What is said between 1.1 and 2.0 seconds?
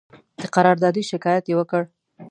شکایت یې وکړ.